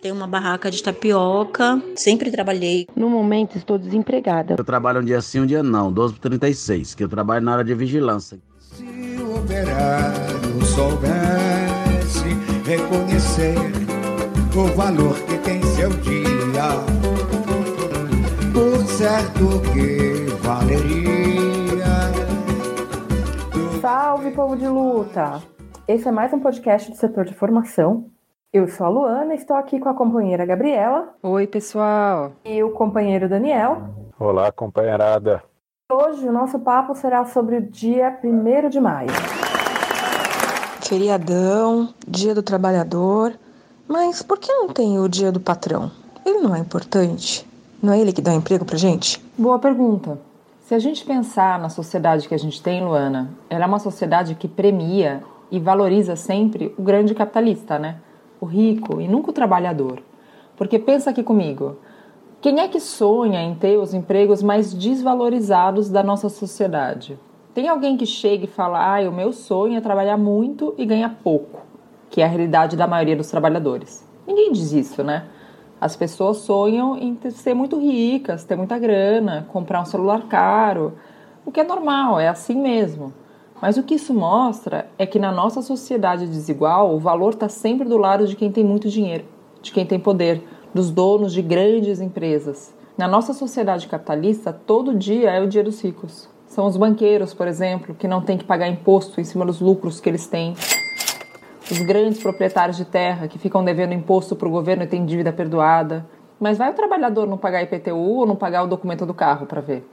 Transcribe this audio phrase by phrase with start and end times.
[0.00, 2.86] Tenho uma barraca de tapioca, sempre trabalhei.
[2.94, 4.54] No momento estou desempregada.
[4.56, 7.52] Eu trabalho um dia sim, um dia não, 12 por 36, que eu trabalho na
[7.54, 8.38] área de vigilância.
[8.60, 12.28] Se o operário soubesse
[12.64, 13.56] reconhecer
[14.56, 16.68] o valor que tem seu dia,
[18.52, 21.08] por certo que valeria.
[23.80, 25.42] Salve, povo de luta!
[25.88, 28.08] Esse é mais um podcast do setor de formação
[28.50, 31.14] eu sou a Luana, estou aqui com a companheira Gabriela.
[31.22, 32.32] Oi, pessoal.
[32.46, 33.90] E o companheiro Daniel.
[34.18, 35.42] Olá, companheirada.
[35.92, 39.10] Hoje o nosso papo será sobre o dia 1 de maio.
[40.80, 43.34] Feriadão, dia do trabalhador.
[43.86, 45.90] Mas por que não tem o dia do patrão?
[46.24, 47.46] Ele não é importante?
[47.82, 49.22] Não é ele que dá emprego pra gente?
[49.36, 50.18] Boa pergunta.
[50.62, 54.34] Se a gente pensar na sociedade que a gente tem, Luana, ela é uma sociedade
[54.34, 57.96] que premia e valoriza sempre o grande capitalista, né?
[58.40, 60.02] O rico e nunca o trabalhador.
[60.56, 61.76] Porque pensa aqui comigo,
[62.40, 67.18] quem é que sonha em ter os empregos mais desvalorizados da nossa sociedade?
[67.52, 71.18] Tem alguém que chega e fala: ah, o meu sonho é trabalhar muito e ganhar
[71.22, 71.60] pouco,
[72.10, 74.06] que é a realidade da maioria dos trabalhadores.
[74.26, 75.26] Ninguém diz isso, né?
[75.80, 80.94] As pessoas sonham em ser muito ricas, ter muita grana, comprar um celular caro,
[81.44, 83.12] o que é normal, é assim mesmo.
[83.60, 87.88] Mas o que isso mostra é que na nossa sociedade desigual, o valor está sempre
[87.88, 89.24] do lado de quem tem muito dinheiro,
[89.60, 90.42] de quem tem poder,
[90.72, 92.72] dos donos de grandes empresas.
[92.96, 96.28] Na nossa sociedade capitalista, todo dia é o dia dos ricos.
[96.46, 100.00] São os banqueiros, por exemplo, que não têm que pagar imposto em cima dos lucros
[100.00, 100.54] que eles têm.
[101.70, 105.32] Os grandes proprietários de terra que ficam devendo imposto para o governo e têm dívida
[105.32, 106.06] perdoada.
[106.40, 109.60] Mas vai o trabalhador não pagar IPTU ou não pagar o documento do carro para
[109.60, 109.84] ver?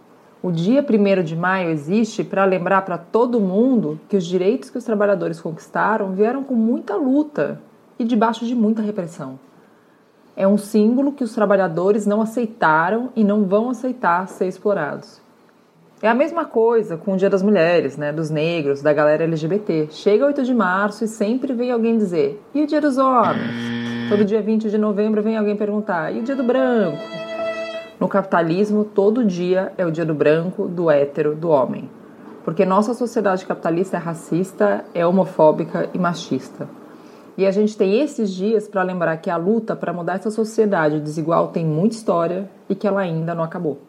[0.45, 4.77] O dia 1 de maio existe para lembrar para todo mundo que os direitos que
[4.77, 7.59] os trabalhadores conquistaram vieram com muita luta
[7.97, 9.39] e debaixo de muita repressão.
[10.35, 15.19] É um símbolo que os trabalhadores não aceitaram e não vão aceitar ser explorados.
[15.99, 19.88] É a mesma coisa com o Dia das Mulheres, né, dos negros, da galera LGBT.
[19.89, 24.09] Chega 8 de março e sempre vem alguém dizer: "E o Dia dos Homens?".
[24.09, 27.25] Todo dia 20 de novembro vem alguém perguntar: "E o Dia do Branco?".
[28.05, 31.89] No capitalismo, todo dia é o dia do branco, do hétero, do homem.
[32.43, 36.69] Porque nossa sociedade capitalista é racista, é homofóbica e machista.
[37.35, 40.99] E a gente tem esses dias para lembrar que a luta para mudar essa sociedade
[40.99, 43.79] desigual tem muita história e que ela ainda não acabou.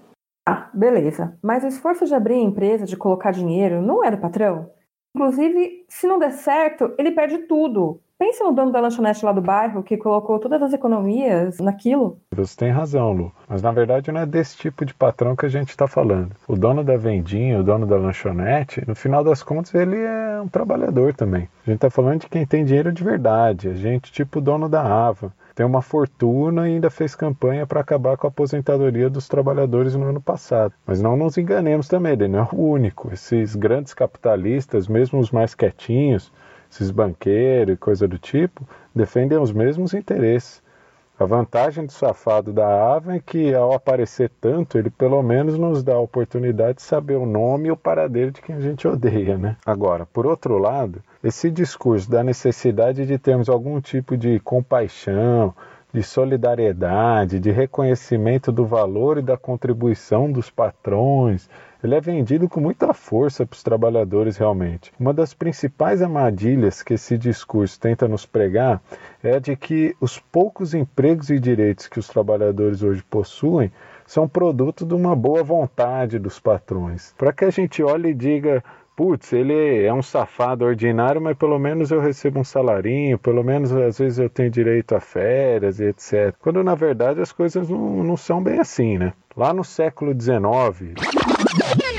[0.49, 1.37] Ah, beleza.
[1.43, 4.71] Mas o esforço de abrir a empresa, de colocar dinheiro, não é do patrão?
[5.15, 8.01] Inclusive, se não der certo, ele perde tudo.
[8.19, 12.19] Pensa no dono da lanchonete lá do bairro que colocou todas as economias naquilo.
[12.35, 13.31] Você tem razão, Lu.
[13.47, 16.35] Mas na verdade não é desse tipo de patrão que a gente está falando.
[16.49, 20.49] O dono da vendinha, o dono da lanchonete, no final das contas ele é um
[20.49, 21.47] trabalhador também.
[21.67, 23.69] A gente está falando de quem tem dinheiro de verdade.
[23.69, 27.81] A gente, tipo o dono da Ava tem uma fortuna e ainda fez campanha para
[27.81, 30.73] acabar com a aposentadoria dos trabalhadores no ano passado.
[30.87, 33.13] Mas não nos enganemos também, ele não é o único.
[33.13, 36.31] Esses grandes capitalistas, mesmo os mais quietinhos,
[36.77, 40.63] esses banqueiros e coisa do tipo, defendem os mesmos interesses.
[41.19, 45.83] A vantagem do safado da Ava é que, ao aparecer tanto, ele pelo menos nos
[45.83, 49.39] dá a oportunidade de saber o nome e o paradeiro de quem a gente odeia,
[49.39, 49.57] né?
[49.65, 55.55] Agora, por outro lado, esse discurso da necessidade de termos algum tipo de compaixão,
[55.91, 61.49] de solidariedade, de reconhecimento do valor e da contribuição dos patrões,
[61.83, 64.93] ele é vendido com muita força para os trabalhadores realmente.
[64.99, 68.83] Uma das principais armadilhas que esse discurso tenta nos pregar
[69.23, 73.71] é de que os poucos empregos e direitos que os trabalhadores hoje possuem
[74.07, 77.13] são produto de uma boa vontade dos patrões.
[77.19, 78.63] Para que a gente olhe e diga,
[78.97, 83.71] putz, ele é um safado ordinário, mas pelo menos eu recebo um salarinho, pelo menos
[83.71, 86.35] às vezes eu tenho direito a férias e etc.
[86.41, 89.13] Quando na verdade as coisas não, não são bem assim, né?
[89.37, 90.95] Lá no século XIX,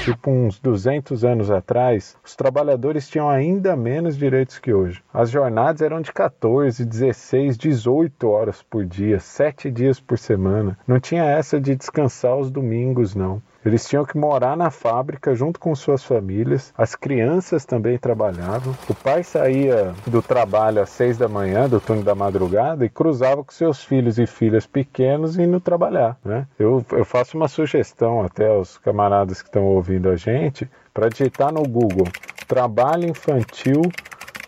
[0.03, 5.03] tipo uns 200 anos atrás, os trabalhadores tinham ainda menos direitos que hoje.
[5.13, 10.80] As jornadas eram de 14, 16, 18 horas por dia, 7 dias por semana.
[10.88, 13.39] Não tinha essa de descansar os domingos, não.
[13.68, 16.74] Eles tinham que morar na fábrica junto com suas famílias.
[16.78, 18.74] As crianças também trabalhavam.
[18.90, 23.44] O pai saía do trabalho às seis da manhã, do turno da madrugada, e cruzava
[23.44, 26.18] com seus filhos e filhas pequenos indo trabalhar.
[26.24, 26.48] Né?
[26.58, 31.52] Eu, eu faço uma sugestão até aos camaradas que estão ouvindo a gente para digitar
[31.52, 32.08] no Google
[32.48, 33.81] trabalho infantil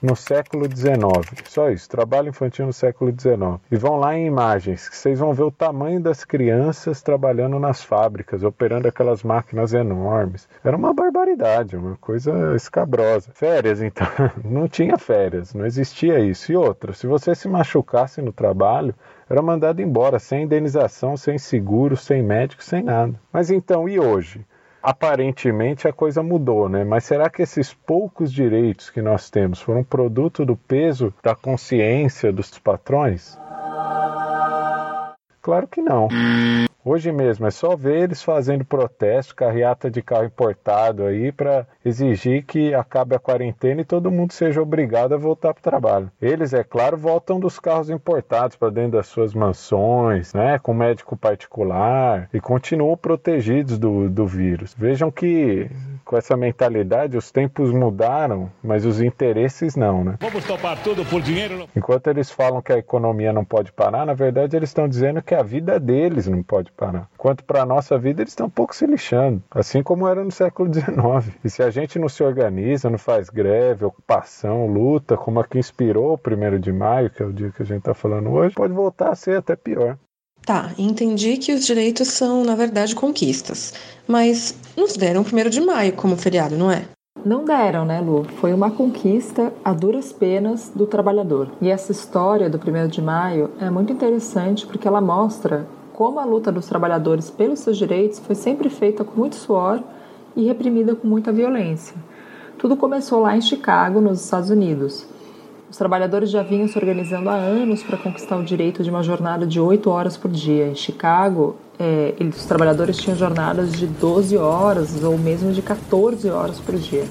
[0.01, 0.99] no século XIX.
[1.47, 3.61] Só isso, trabalho infantil no século XIX.
[3.71, 7.83] E vão lá em imagens, que vocês vão ver o tamanho das crianças trabalhando nas
[7.83, 10.47] fábricas, operando aquelas máquinas enormes.
[10.63, 13.31] Era uma barbaridade, uma coisa escabrosa.
[13.33, 14.07] Férias, então,
[14.43, 16.51] não tinha férias, não existia isso.
[16.51, 18.95] E outra, se você se machucasse no trabalho,
[19.29, 23.13] era mandado embora, sem indenização, sem seguro, sem médico, sem nada.
[23.31, 24.45] Mas então, e hoje?
[24.81, 26.83] Aparentemente a coisa mudou, né?
[26.83, 32.31] Mas será que esses poucos direitos que nós temos foram produto do peso da consciência
[32.31, 33.37] dos patrões?
[35.41, 36.07] Claro que não.
[36.83, 42.43] Hoje mesmo é só ver eles fazendo protesto, carreata de carro importado aí para exigir
[42.43, 46.11] que acabe a quarentena e todo mundo seja obrigado a voltar para o trabalho.
[46.21, 51.17] Eles, é claro, voltam dos carros importados para dentro das suas mansões, né, com médico
[51.17, 54.73] particular e continuam protegidos do, do vírus.
[54.77, 55.69] Vejam que
[56.05, 60.15] com essa mentalidade os tempos mudaram, mas os interesses não, né?
[60.19, 61.67] Vamos topar tudo por dinheiro.
[61.75, 65.35] Enquanto eles falam que a economia não pode parar, na verdade eles estão dizendo que
[65.35, 67.09] a vida deles não pode parar.
[67.17, 70.31] Quanto para a nossa vida, eles estão um pouco se lixando, assim como era no
[70.31, 71.35] século XIX.
[71.43, 75.59] E se a gente não se organiza, não faz greve, ocupação, luta, como a que
[75.59, 78.55] inspirou o primeiro de maio, que é o dia que a gente está falando hoje,
[78.55, 79.97] pode voltar a ser até pior.
[80.45, 83.73] Tá, entendi que os direitos são, na verdade, conquistas.
[84.07, 86.85] Mas nos deram o primeiro de maio como feriado, não é?
[87.25, 88.23] Não deram, né, Lu?
[88.39, 91.51] Foi uma conquista a duras penas do trabalhador.
[91.61, 95.67] E essa história do 1 de maio é muito interessante porque ela mostra
[95.99, 99.83] como a luta dos trabalhadores pelos seus direitos foi sempre feita com muito suor
[100.33, 101.93] e reprimida com muita violência.
[102.57, 105.05] Tudo começou lá em Chicago, nos Estados Unidos.
[105.69, 109.45] Os trabalhadores já vinham se organizando há anos para conquistar o direito de uma jornada
[109.45, 110.69] de 8 horas por dia.
[110.69, 116.61] Em Chicago, é, os trabalhadores tinham jornadas de 12 horas ou mesmo de 14 horas
[116.61, 117.03] por dia.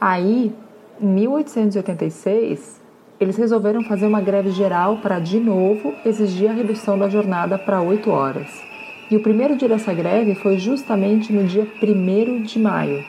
[0.00, 0.54] Aí,
[1.00, 2.80] em 1886,
[3.18, 7.80] eles resolveram fazer uma greve geral para, de novo, exigir a redução da jornada para
[7.80, 8.62] 8 horas.
[9.10, 13.02] E o primeiro dia dessa greve foi justamente no dia 1 de maio.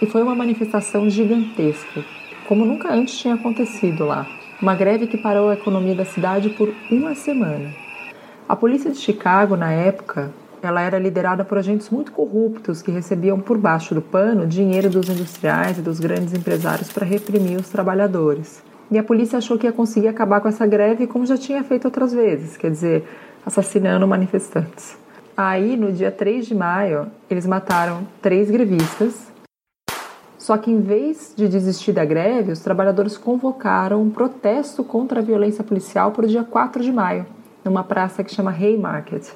[0.00, 2.02] E foi uma manifestação gigantesca,
[2.48, 4.26] como nunca antes tinha acontecido lá.
[4.62, 7.70] Uma greve que parou a economia da cidade por uma semana.
[8.48, 13.38] A polícia de Chicago, na época, ela era liderada por agentes muito corruptos que recebiam
[13.40, 18.69] por baixo do pano dinheiro dos industriais e dos grandes empresários para reprimir os trabalhadores.
[18.90, 21.84] E a polícia achou que ia conseguir acabar com essa greve como já tinha feito
[21.84, 23.04] outras vezes, quer dizer,
[23.46, 24.98] assassinando manifestantes.
[25.36, 29.30] Aí, no dia 3 de maio, eles mataram três grevistas.
[30.36, 35.22] Só que, em vez de desistir da greve, os trabalhadores convocaram um protesto contra a
[35.22, 37.26] violência policial para o dia 4 de maio,
[37.64, 39.32] numa praça que chama Haymarket.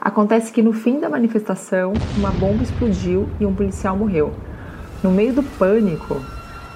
[0.00, 4.32] Acontece que no fim da manifestação, uma bomba explodiu e um policial morreu.
[5.02, 6.20] No meio do pânico,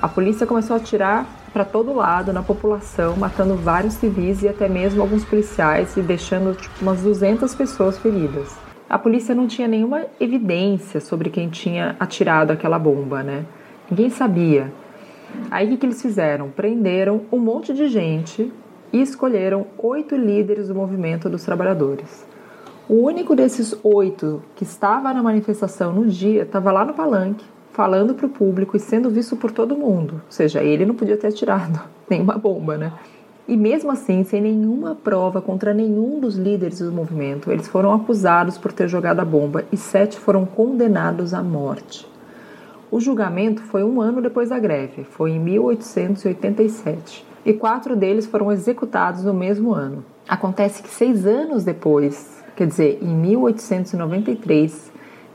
[0.00, 4.68] a polícia começou a atirar para todo lado na população, matando vários civis e até
[4.68, 8.56] mesmo alguns policiais e deixando tipo, umas 200 pessoas feridas.
[8.88, 13.44] A polícia não tinha nenhuma evidência sobre quem tinha atirado aquela bomba, né?
[13.88, 14.72] Ninguém sabia.
[15.50, 16.50] Aí o que, que eles fizeram?
[16.50, 18.52] Prenderam um monte de gente
[18.92, 22.26] e escolheram oito líderes do movimento dos trabalhadores.
[22.88, 28.14] O único desses oito que estava na manifestação no dia estava lá no palanque, falando
[28.14, 30.14] para o público e sendo visto por todo mundo.
[30.14, 32.92] Ou seja, ele não podia ter atirado nenhuma bomba, né?
[33.48, 38.56] E mesmo assim, sem nenhuma prova contra nenhum dos líderes do movimento, eles foram acusados
[38.56, 42.06] por ter jogado a bomba e sete foram condenados à morte.
[42.92, 48.52] O julgamento foi um ano depois da greve, foi em 1887, e quatro deles foram
[48.52, 50.04] executados no mesmo ano.
[50.28, 54.89] Acontece que seis anos depois, quer dizer, em 1893,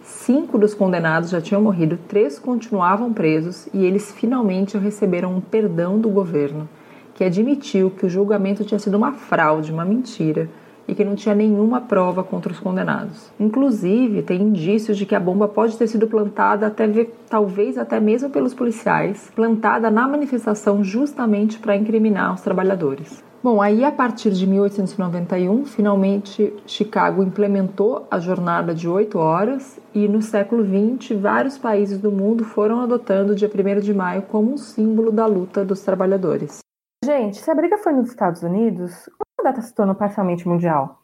[0.05, 6.00] Cinco dos condenados já tinham morrido, três continuavam presos e eles finalmente receberam um perdão
[6.00, 6.69] do governo,
[7.15, 10.47] que admitiu que o julgamento tinha sido uma fraude, uma mentira
[10.88, 13.32] e que não tinha nenhuma prova contra os condenados.
[13.39, 16.88] Inclusive, tem indícios de que a bomba pode ter sido plantada até
[17.30, 23.24] talvez até mesmo pelos policiais, plantada na manifestação justamente para incriminar os trabalhadores.
[23.46, 30.08] Bom, aí a partir de 1891, finalmente Chicago implementou a jornada de 8 horas e
[30.08, 34.54] no século XX vários países do mundo foram adotando o dia 1 de maio como
[34.54, 36.58] um símbolo da luta dos trabalhadores.
[37.06, 39.08] Gente, se a briga foi nos Estados Unidos,
[39.39, 41.01] a data se tornou parcialmente mundial?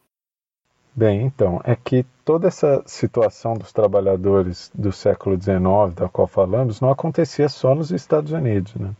[0.93, 6.81] Bem, então, é que toda essa situação dos trabalhadores do século XIX, da qual falamos,
[6.81, 8.75] não acontecia só nos Estados Unidos.
[8.75, 8.91] Né?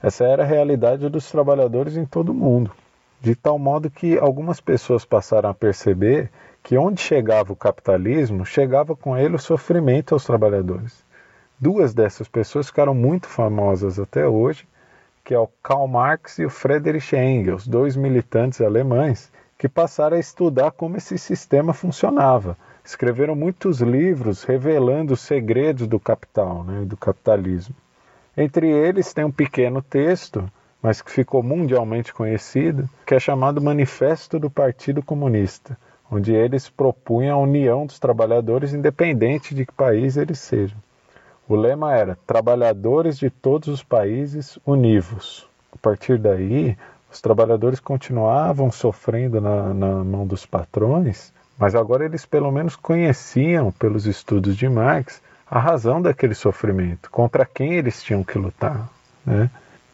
[0.00, 2.70] Essa era a realidade dos trabalhadores em todo o mundo
[3.22, 6.28] de tal modo que algumas pessoas passaram a perceber
[6.60, 11.04] que onde chegava o capitalismo, chegava com ele o sofrimento aos trabalhadores.
[11.58, 14.66] Duas dessas pessoas ficaram muito famosas até hoje,
[15.24, 20.20] que é o Karl Marx e o Friedrich Engels, dois militantes alemães que passaram a
[20.20, 22.56] estudar como esse sistema funcionava.
[22.84, 27.74] Escreveram muitos livros revelando os segredos do capital, né, do capitalismo.
[28.36, 30.50] Entre eles tem um pequeno texto,
[30.82, 35.78] mas que ficou mundialmente conhecido, que é chamado Manifesto do Partido Comunista,
[36.10, 40.78] onde eles propunham a união dos trabalhadores independente de que país eles sejam.
[41.52, 45.46] O lema era Trabalhadores de todos os países univos.
[45.70, 46.78] A partir daí,
[47.12, 53.70] os trabalhadores continuavam sofrendo na, na mão dos patrões, mas agora eles pelo menos conheciam,
[53.70, 58.88] pelos estudos de Marx, a razão daquele sofrimento, contra quem eles tinham que lutar.
[59.22, 59.50] Né?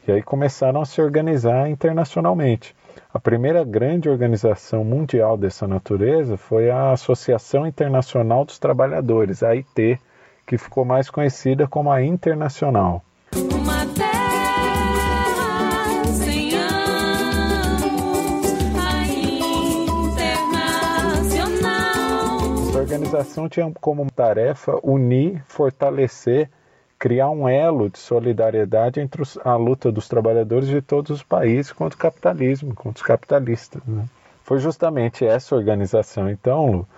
[0.06, 2.72] E aí começaram a se organizar internacionalmente.
[3.12, 9.98] A primeira grande organização mundial dessa natureza foi a Associação Internacional dos Trabalhadores, a AIT,
[10.48, 13.04] que ficou mais conhecida como a Internacional.
[22.74, 26.48] A organização tinha como tarefa unir, fortalecer,
[26.98, 31.94] criar um elo de solidariedade entre a luta dos trabalhadores de todos os países contra
[31.94, 33.82] o capitalismo, contra os capitalistas.
[33.86, 34.06] Né?
[34.42, 36.88] Foi justamente essa organização, então, Lu,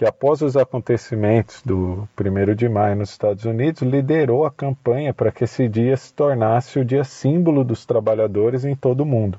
[0.00, 5.30] que após os acontecimentos do 1 de maio nos Estados Unidos, liderou a campanha para
[5.30, 9.38] que esse dia se tornasse o dia símbolo dos trabalhadores em todo o mundo.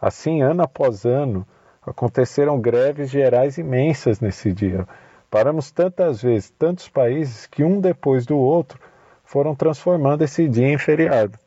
[0.00, 1.46] Assim, ano após ano,
[1.86, 4.88] aconteceram greves gerais imensas nesse dia.
[5.30, 8.80] Paramos tantas vezes, tantos países, que um depois do outro
[9.22, 11.38] foram transformando esse dia em feriado.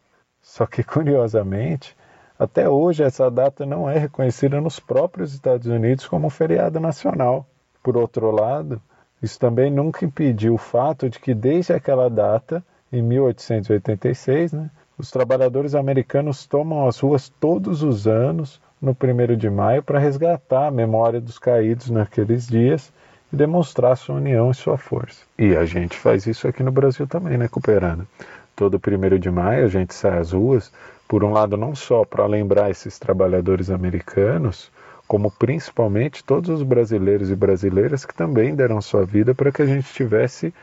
[0.41, 1.93] Só que, curiosamente,
[2.39, 7.45] até hoje essa data não é reconhecida nos próprios Estados Unidos como um feriado nacional.
[7.85, 8.81] Por outro lado,
[9.21, 15.11] isso também nunca impediu o fato de que, desde aquela data, em 1886, né, os
[15.11, 20.71] trabalhadores americanos tomam as ruas todos os anos, no 1 de maio, para resgatar a
[20.71, 22.91] memória dos caídos naqueles dias
[23.31, 25.21] e demonstrar sua união e sua força.
[25.37, 28.07] E a gente faz isso aqui no Brasil também, né, Cooperando?
[28.55, 30.73] Todo 1 de maio a gente sai às ruas,
[31.07, 34.71] por um lado, não só para lembrar esses trabalhadores americanos,
[35.07, 39.65] como principalmente todos os brasileiros e brasileiras que também deram sua vida para que a
[39.65, 40.53] gente tivesse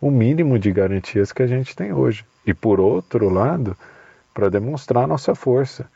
[0.00, 2.24] o mínimo de garantias que a gente tem hoje.
[2.46, 3.76] E por outro lado,
[4.32, 5.86] para demonstrar nossa força,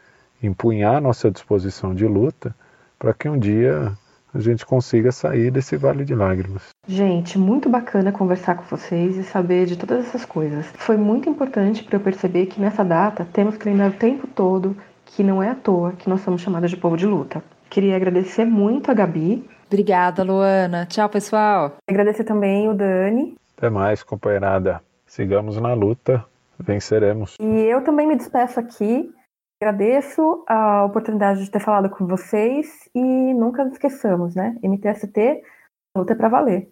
[0.43, 2.55] empunhar nossa disposição de luta
[2.99, 3.93] para que um dia
[4.35, 6.71] a gente consiga sair desse vale de lágrimas.
[6.89, 10.67] Gente, muito bacana conversar com vocês e saber de todas essas coisas.
[10.75, 14.77] Foi muito importante para eu perceber que nessa data temos que lembrar o tempo todo
[15.05, 17.43] que não é à toa que nós somos chamados de povo de luta.
[17.73, 19.49] Queria agradecer muito a Gabi.
[19.67, 20.85] Obrigada, Luana.
[20.85, 21.77] Tchau, pessoal.
[21.89, 23.35] Agradecer também o Dani.
[23.57, 24.83] Até mais, companheirada.
[25.07, 26.23] Sigamos na luta,
[26.59, 27.35] venceremos.
[27.41, 29.11] E eu também me despeço aqui.
[29.59, 34.55] Agradeço a oportunidade de ter falado com vocês e nunca esqueçamos, né?
[34.63, 35.41] MTST,
[35.97, 36.71] luta é pra valer.